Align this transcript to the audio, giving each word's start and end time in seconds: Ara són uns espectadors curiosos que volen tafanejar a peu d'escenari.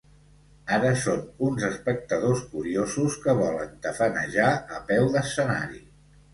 Ara 0.77 0.93
són 1.01 1.21
uns 1.49 1.65
espectadors 1.67 2.41
curiosos 2.55 3.21
que 3.27 3.37
volen 3.43 3.79
tafanejar 3.87 4.51
a 4.77 4.83
peu 4.91 5.15
d'escenari. 5.17 5.89